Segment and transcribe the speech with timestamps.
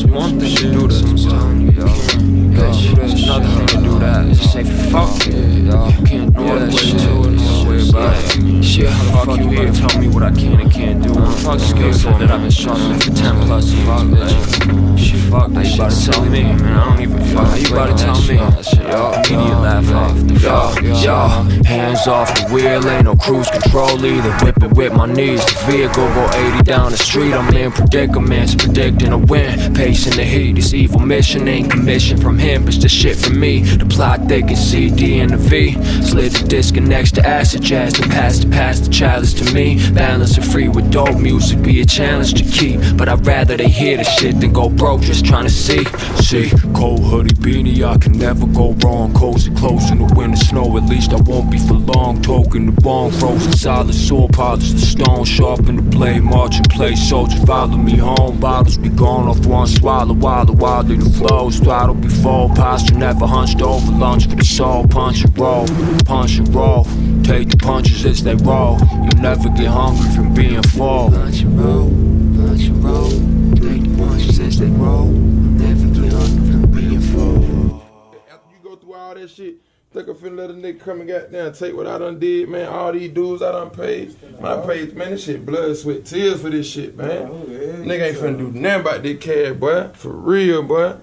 [0.00, 1.00] Most want they should do this.
[1.00, 1.84] Sometimes, yo.
[1.84, 4.26] Bitch, there's nothing to do that.
[4.28, 5.34] Just say fuck it.
[5.34, 6.72] You can't do that.
[6.72, 6.98] Shit.
[6.98, 8.64] Do about it.
[8.64, 9.72] Shit, how the fuck you here?
[9.72, 11.12] Tell me what I can and can't do.
[11.12, 14.98] I'm fuck scared so that I've been struggling for 10 plus years, bitch.
[14.98, 15.66] Shit, fuck that.
[15.66, 16.42] You about to tell me?
[16.42, 17.46] Man, I don't even fuck.
[17.46, 18.36] How you about to tell me?
[18.36, 20.16] Yo, media laugh off.
[20.16, 24.32] the Yo, yo hands off the wheel, ain't no cruise control either.
[24.44, 27.32] Whipping with my knees, the vehicle go 80 down the street.
[27.32, 29.72] I'm in predicaments, predicting a win.
[29.72, 33.62] Pacing the heat, this evil mission ain't commissioned from him, it's just shit from me.
[33.62, 35.72] The plot thick and CD and the V.
[36.02, 39.78] Slid the disconnects to acid jazz, the past to pass the chalice to me.
[39.92, 42.80] Balance and free with dope music, be a challenge to keep.
[42.96, 45.84] But I'd rather they hear the shit than go broke just trying to see.
[46.18, 49.14] See, cold hoodie beanie, I can never go wrong.
[49.14, 52.20] Cozy close in the winter snow, at least I won't be for long.
[52.22, 56.94] Token the bone, frozen solid, sword polish the stone, sharpen the blade, march and play
[56.94, 58.38] soldier, follow me home.
[58.40, 61.58] Bottles be gone off one swallow, wilder, wilder the flows.
[61.58, 64.86] Throttle be full, posture, never hunched over lunch for the soul.
[64.86, 65.66] Punch and roll,
[66.04, 66.84] punch and roll.
[67.22, 68.78] Take the punches as they roll.
[69.04, 71.10] You'll never get hungry from being full.
[71.10, 73.10] Punch and roll, punch and roll.
[73.56, 75.06] Take the punches as they roll.
[75.06, 77.82] You'll never get hungry from being full.
[78.30, 79.56] After you go through all that shit,
[79.92, 82.68] think I'm finna let a nigga come and goddamn take what I done did, man.
[82.68, 84.14] All these dudes I done paid.
[84.40, 87.26] I paid, man, this shit blood, sweat, tears for this shit, man.
[87.28, 89.88] Nigga ain't finna do nothing about this cash, boy.
[89.94, 90.94] For real, boy.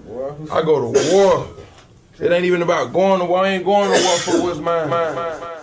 [0.50, 1.48] I go to war.
[2.18, 3.44] It ain't even about going to war.
[3.44, 4.88] I ain't going to war for what's mine.
[4.88, 5.57] mine.